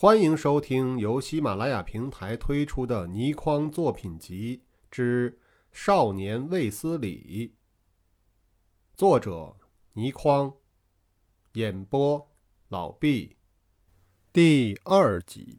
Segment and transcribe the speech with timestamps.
[0.00, 5.32] 欢迎收听由喜马拉雅平台推出的倪匡作品集之
[5.72, 7.48] 《少年卫斯理》，
[8.96, 9.56] 作者
[9.94, 10.54] 倪匡，
[11.54, 12.30] 演播
[12.68, 13.34] 老毕，
[14.32, 15.58] 第二集。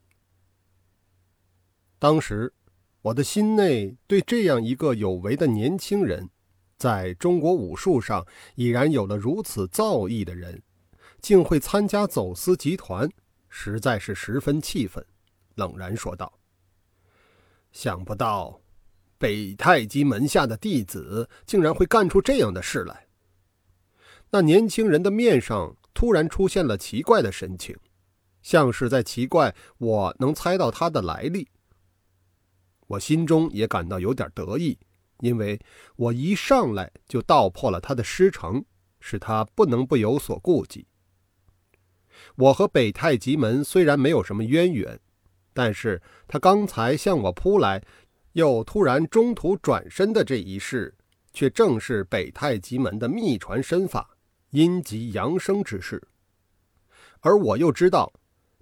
[1.99, 2.53] 当时，
[3.01, 6.29] 我的心内对这样一个有为的年轻人，
[6.77, 8.25] 在中国武术上
[8.55, 10.63] 已然有了如此造诣的人，
[11.19, 13.09] 竟会参加走私集团。
[13.49, 15.05] 实在是十分气愤，
[15.55, 16.31] 冷然说道
[17.73, 18.61] ：“想不到，
[19.17, 23.07] 北太极门下的弟子竟然会干出这样的事来。”
[24.31, 27.75] 那年轻人的面上突然出现了奇怪的神情，
[28.41, 31.47] 像是在奇怪我能猜到他的来历。
[32.87, 34.77] 我心中也感到有点得意，
[35.19, 35.59] 因为
[35.95, 38.63] 我一上来就道破了他的师承，
[38.99, 40.87] 使他不能不有所顾忌。
[42.35, 44.99] 我和北太极门虽然没有什么渊源，
[45.53, 47.83] 但是他刚才向我扑来，
[48.33, 50.95] 又突然中途转身的这一事，
[51.33, 54.17] 却正是北太极门的秘传身法——
[54.51, 56.01] 阴极阳生之事。
[57.21, 58.13] 而我又知道，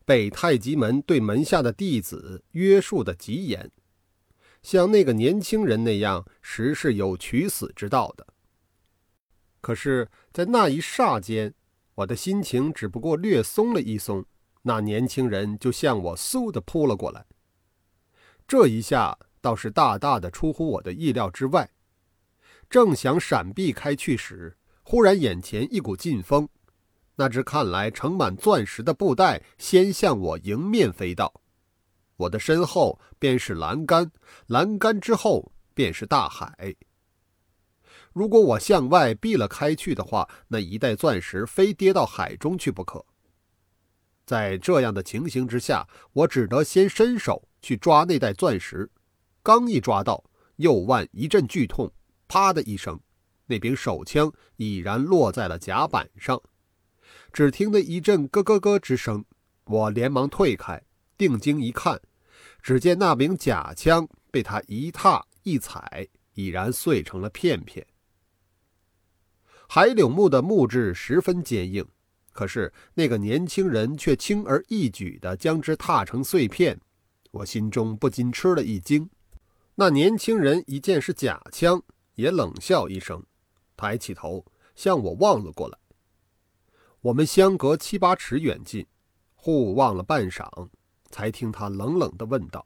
[0.06, 3.70] 北太极门对门下的弟子约束的极严，
[4.64, 8.26] 像那个年轻人那样，实是有取死之道的。
[9.62, 11.54] 可是，在那一霎间，
[11.98, 14.24] 我的心情只不过略松了一松，
[14.62, 17.26] 那年轻人就向我嗖的扑了过来。
[18.48, 21.72] 这一下倒是大大的出乎我的意料之外。
[22.70, 26.48] 正想闪避开去时，忽然眼前一股劲风，
[27.16, 31.42] 那只看来盛满钻石的布袋先向我迎面飞到，
[32.16, 34.12] 我的身后便是栏杆，
[34.46, 36.76] 栏杆之后便是大海。
[38.18, 43.06] 如果我向外避了开去的话，那一袋钻石非跌到海中去不可。
[44.26, 48.90] 在这样的情形之下，我只得先伸手去抓那袋钻石。
[49.44, 50.24] 刚一抓到，
[50.56, 51.92] 右腕一阵剧痛，
[52.28, 53.00] 啪的一声，
[53.46, 56.42] 那柄手枪已然落在了甲板上。
[57.32, 59.24] 只听得一阵咯咯咯之声，
[59.66, 60.82] 我连忙退开，
[61.20, 62.02] 定睛一看，
[62.64, 67.86] 只见那柄假枪被他一踏一踩，已然碎成了片片。
[69.70, 71.86] 海柳木的木质十分坚硬，
[72.32, 76.80] 可是那个年轻人却轻而易举地将之踏成碎片，
[77.32, 79.10] 我心中不禁吃了一惊。
[79.76, 81.84] 那年轻人一见是假枪，
[82.16, 83.24] 也冷笑一声，
[83.76, 85.78] 抬起头向我望了过来。
[87.02, 88.88] 我们相隔七八尺远近，
[89.36, 90.70] 互望了半晌，
[91.12, 92.66] 才听他冷冷地问道：“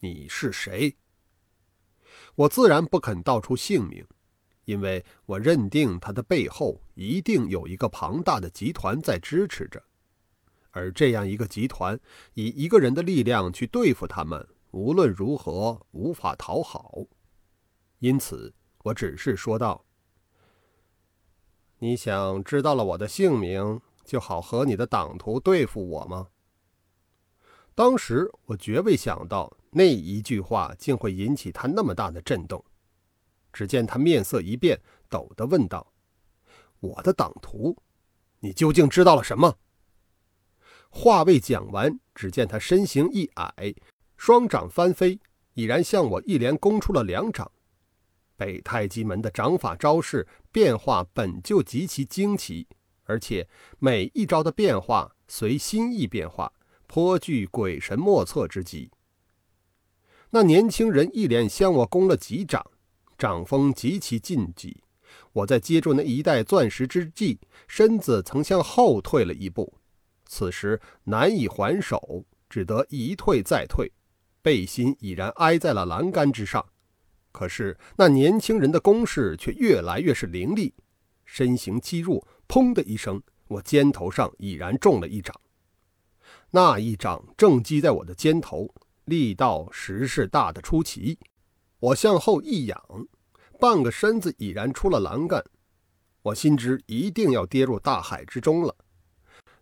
[0.00, 0.96] 你是谁？”
[2.36, 4.06] 我自然不肯道出姓名。
[4.70, 9.82] 因为我认定他的背后一定有一个庞大的集团在支持着，
[10.70, 11.98] 而这样一个集团
[12.34, 17.00] 以一个人的力量去对付他们，无论如何无法讨好。
[17.98, 18.54] 因此，
[18.84, 19.84] 我只是说道
[21.80, 26.28] ：“你想知道了我的姓名，就好和你的党徒对付我吗？”
[27.74, 32.64] 当时我绝未想到那一句话竟会引起他那么大的震动。
[33.52, 35.92] 只见他面色一变，抖地问道
[36.80, 37.76] ：“我的党徒，
[38.40, 39.58] 你究竟知道了什么？”
[40.90, 43.74] 话未讲完，只见他身形一矮，
[44.16, 45.20] 双掌翻飞，
[45.54, 47.50] 已然向我一连攻出了两掌。
[48.36, 52.66] 北太极门的掌法招式变化本就极其惊奇，
[53.04, 56.52] 而且每一招的变化随心意变化，
[56.86, 58.90] 颇具鬼神莫测之极。
[60.30, 62.64] 那年轻人一连向我攻了几掌。
[63.20, 64.82] 掌风极其劲急，
[65.34, 67.38] 我在接住那一袋钻石之际，
[67.68, 69.74] 身子曾向后退了一步，
[70.24, 73.92] 此时难以还手，只得一退再退，
[74.40, 76.64] 背心已然挨在了栏杆之上。
[77.30, 80.72] 可是那年轻人的攻势却越来越是凌厉，
[81.26, 85.38] 身形击入，砰的一声，我肩头上已然中了一掌。
[86.52, 88.74] 那一掌正击在我的肩头，
[89.04, 91.18] 力道实是大的出奇。
[91.80, 92.78] 我向后一仰，
[93.58, 95.42] 半个身子已然出了栏杆。
[96.20, 98.76] 我心知一定要跌入大海之中了。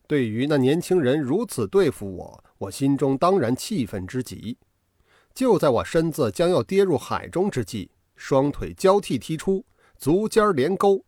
[0.08, 4.58] 对于那年轻人如此对付我，我心中当然气愤之极。
[5.32, 9.64] 就在我身子将要跌入海中之际，双腿交替踢出，
[9.96, 11.04] 足尖连勾，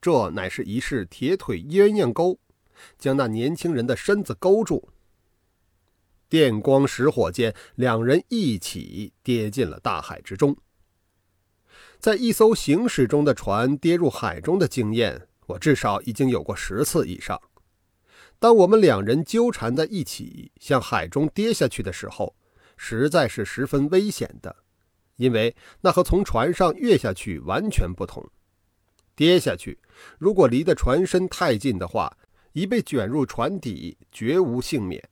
[0.00, 2.38] 这乃是一式铁腿鸳鸯钩，
[2.98, 4.88] 将那年轻人的身子勾住。
[6.28, 10.56] 电光石火间，两人一起跌进了大海之中。
[11.98, 17.40] 在一艘行驶中的船跌入海中的经验，我至少已经有过十次以上。
[18.38, 22.36] 当我们两人纠缠在一起向海中跌下去的时候，
[22.76, 24.54] 实在是十分危险的，
[25.16, 28.24] 因为那和从船上跃下去完全不同。
[29.16, 29.80] 跌下去，
[30.18, 32.16] 如果离得船身太近的话，
[32.52, 35.02] 一被卷入船底，绝无幸免。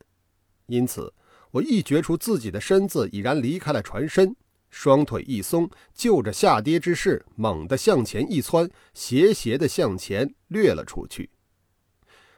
[0.66, 1.12] 因此，
[1.50, 4.34] 我一觉出自己的身子已然离开了船身，
[4.70, 11.30] 双腿一松，就着下跌之势，猛地向前一窜，斜斜地向前掠了出去。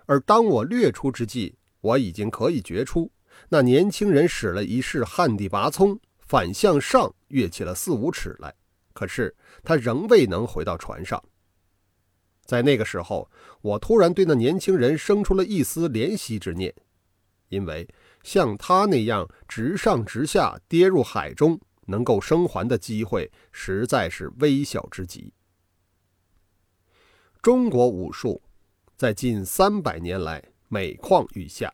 [0.06, 3.10] 而当我掠出之际，我已经可以觉出，
[3.48, 8.54] 那年轻人使了一式旱地拔葱，反向上跃起了四五尺来。
[8.92, 11.22] 可是他仍未能回到船上。
[12.44, 13.30] 在那个时候，
[13.60, 16.74] 我突然对那年轻人生出了一丝怜惜之念，
[17.48, 17.88] 因为
[18.22, 25.32] 像他那样直上直下跌入海中，能够生还的机会实在是微小之极。
[27.40, 28.42] 中国武术。
[28.96, 31.72] 在近三百年来每况愈下，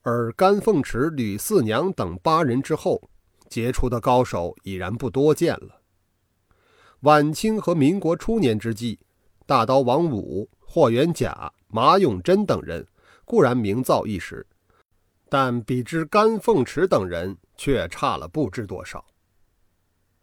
[0.00, 3.10] 而甘凤池、吕四娘等八人之后，
[3.50, 5.82] 杰出的高手已然不多见了。
[7.00, 8.98] 晚清和民国初年之际，
[9.44, 12.88] 大刀王五、霍元甲、马永贞等人
[13.26, 14.46] 固然名噪一时，
[15.28, 19.04] 但比之甘凤池等人却差了不知多少。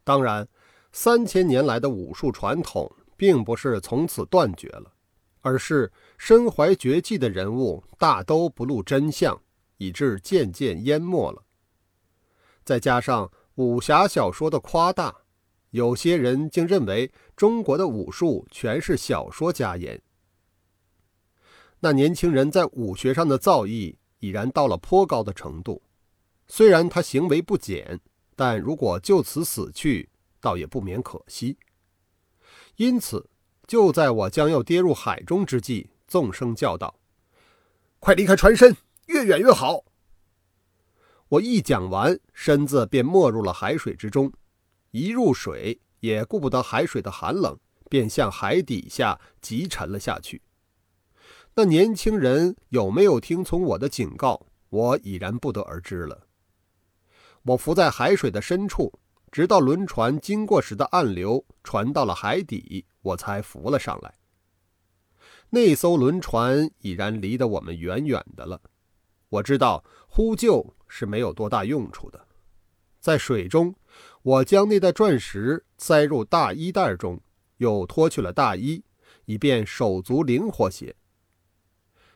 [0.04, 0.48] 当然，
[0.92, 4.92] 三千年来的武术传统并不是从此断绝了。
[5.42, 9.40] 而是身怀绝技的人物大都不露真相，
[9.78, 11.44] 以致渐渐淹没了。
[12.63, 15.16] 再加上武侠小说的夸大，
[15.69, 20.02] 有些人竟认为中国的武术全是小说家演。
[21.80, 25.83] 那年轻人在武学上的造诣已然到了颇高的程度，
[26.48, 28.00] 虽然他行为不检，
[28.36, 30.10] 但如果就此死去，
[30.42, 31.57] 倒也不免可惜。
[32.77, 33.30] 因此。
[33.68, 37.00] 就在我将要跌入海中之际，纵声叫道
[37.98, 38.77] ：“快离开船身，
[39.07, 39.86] 越远越好！”
[41.30, 44.31] 我一讲完，身子便没入了海水之中。
[44.92, 47.57] 一入水，也顾不得海水的寒冷，
[47.89, 50.44] 便向海底下急沉了下去。
[51.56, 56.28] 那年轻人有没有听从我的警告，我已然不得而知了。
[57.44, 59.00] 我浮在海水的深处。
[59.31, 64.16] 直到轮船经过时的暗流传到了海底，我才浮了上来。
[65.50, 68.62] 那艘轮船已然离得我们远远的了。
[69.28, 72.28] 我知道呼救是没有多大用处的。
[73.02, 73.75] 在水中，
[74.22, 77.19] 我将那袋钻石塞入大衣袋中，
[77.57, 78.86] 又脱去了大衣，
[79.25, 80.96] 以便手足灵活些。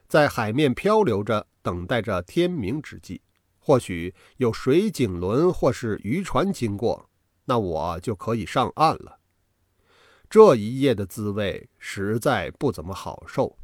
[0.09, 3.21] 在海面漂流着，等待着天明之际，
[3.59, 7.07] 或许有水警轮或是渔船经过。
[7.45, 9.19] 那我就可以上岸了。
[10.27, 13.57] 这一夜的滋味实在不怎么好受，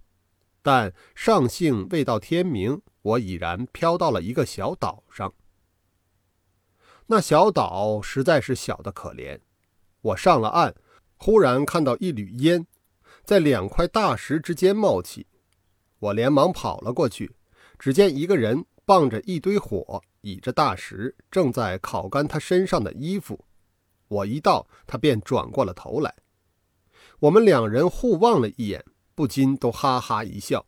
[0.62, 5.33] 但上幸未到天明，我已然飘到了一个小岛上。
[7.07, 9.39] 那小岛实在是小的可怜。
[10.01, 10.75] 我上了岸，
[11.18, 12.68] 忽然看到一缕烟
[13.24, 15.25] 在两块大石之间冒起，
[16.00, 17.36] 我连忙跑了过去，
[17.80, 23.45] 只见一个人傍着一堆火，倚着大石，正在烤干他身上的衣服。
[24.07, 26.13] 我一到，他便转过了头来。
[27.19, 28.83] 我们两人互望了一眼，
[29.15, 30.65] 不禁都哈哈一笑。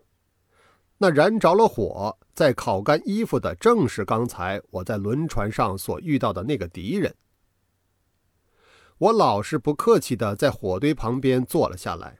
[1.00, 7.14] 那燃着了火，在烤干衣服的，正是刚才我在轮船上所遇到的那个敌人。
[8.98, 12.18] 我老实不客气地在火堆旁边坐了下来，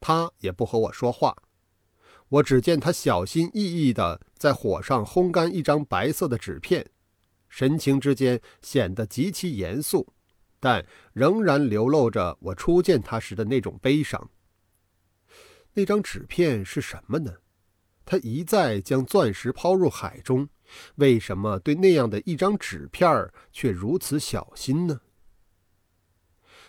[0.00, 1.34] 他也不和我说话。
[2.28, 6.90] 我只见他小心翼翼地在火上烘干一张白色的纸片，
[7.48, 10.12] 神情之间显得极其严肃。
[10.60, 14.28] 但仍然流露着我初见他时的那种悲伤。
[15.74, 17.32] 那张纸片是什么呢？
[18.04, 20.48] 他一再将钻石抛入海中，
[20.96, 25.00] 为什么对那样的一张纸片却如此小心呢？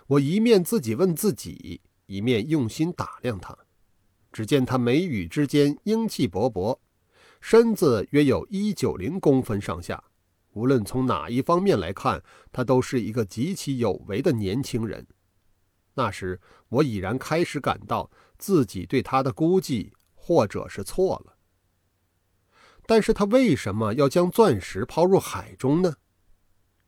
[0.05, 3.57] 我一面自己问自己，一面用心打量他。
[4.31, 6.79] 只见他眉宇之间英气勃勃，
[7.41, 10.03] 身子约有一九零公分上下。
[10.53, 15.05] 无论从哪一方面来看，他都是一个极其有为的年轻人。
[15.93, 21.35] 那时我已然开始感到自己对他的估计或者是错了。
[22.85, 25.95] 但是他为什么要将钻石抛入海中呢？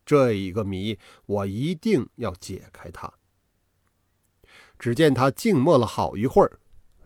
[0.03, 3.13] 这一个谜，我一定要解开它。
[4.79, 6.59] 只见他静默了好一会儿，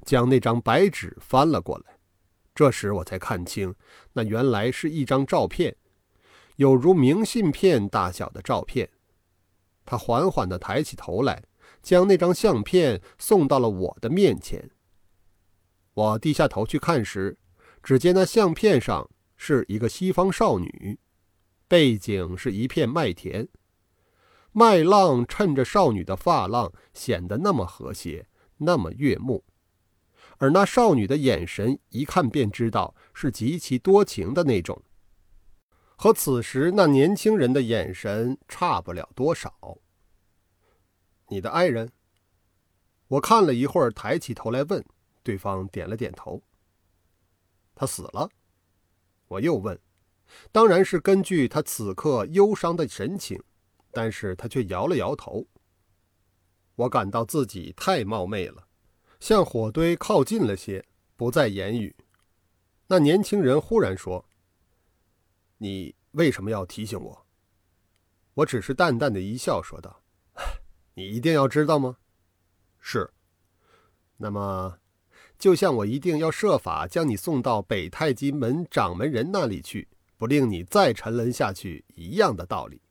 [0.05, 1.97] 将那张白纸翻了过来。
[2.53, 3.75] 这时我才看清，
[4.13, 5.75] 那原来是一张照片。
[6.55, 8.89] 有如明信片大小的照片，
[9.85, 11.43] 他缓缓地抬起头来，
[11.81, 14.69] 将那张相片送到了我的面前。
[15.93, 17.37] 我低下头去看时，
[17.83, 20.97] 只见那相片上是一个西方少女，
[21.67, 23.49] 背景是一片麦田，
[24.53, 28.27] 麦浪衬着少女的发浪，显得那么和谐，
[28.59, 29.43] 那么悦目。
[30.37, 34.81] 而那少女的眼神，一看便知道是极其多情的那种，
[35.95, 39.79] 和此时那年轻人的眼神差不了多少。
[41.29, 41.91] 你的爱人？
[43.07, 44.83] 我看了一会儿，抬起头来问，
[45.23, 46.41] 对方点了点头。
[47.73, 48.29] 他死了？
[49.27, 49.79] 我又问，
[50.51, 53.41] 当然是根据他此刻忧伤的神情，
[53.91, 55.45] 但是他却摇了摇头。
[56.75, 58.67] 我感到自己太冒昧了。
[59.19, 61.95] 向火堆靠近了些，不再言语。
[62.87, 64.25] 那年轻人忽然说
[65.57, 67.25] ：“你为什么要提醒我？”
[68.35, 70.03] 我只是淡淡的一笑，说道
[70.93, 71.97] ：“你一定要知道吗
[72.79, 73.09] ？”“是。
[74.17, 74.77] ”“那么，
[75.39, 82.81] 就像我一定要设法将你送到北太极门掌门人那里去，不令你再沉沦下去一样的道理。”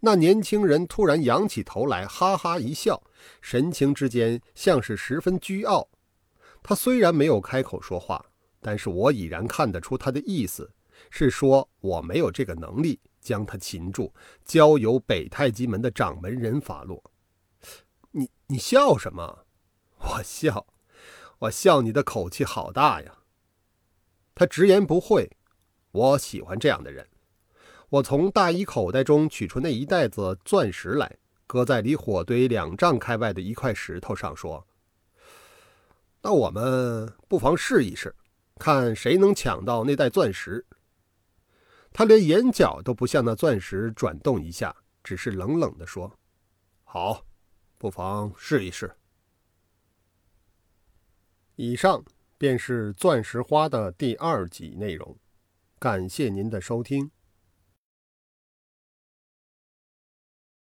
[0.00, 3.02] 那年轻人突然仰起头来，哈哈一笑，
[3.40, 5.88] 神情之间像是十分倨傲。
[6.62, 8.24] 他虽然没有开口说话，
[8.60, 10.72] 但是我已然看得出他的意思
[11.10, 14.12] 是说我没有这个能力将他擒住，
[14.44, 17.02] 交由北太极门的掌门人发落。
[18.12, 19.46] 你你笑什么？
[19.98, 20.66] 我笑，
[21.38, 23.18] 我笑你的口气好大呀。
[24.34, 25.30] 他直言不讳，
[25.90, 27.08] 我喜欢这样的人。
[27.88, 34.66] 我从大衣口袋中取出那一袋子钻石来，搁在离火堆两丈开外的一块石头上，说
[36.22, 38.14] ：“那我们不妨试一试，
[38.56, 40.66] 看谁能抢到那袋钻石。”
[41.92, 44.74] 他连眼角都不向那钻石转动一下，
[45.04, 46.12] 只是冷冷地说
[46.82, 47.24] ：“好，
[47.78, 48.92] 不妨试一试。”
[51.54, 52.04] 以上
[52.36, 55.16] 便是《钻石花》的第二集内容，
[55.78, 57.10] 感谢您的收听。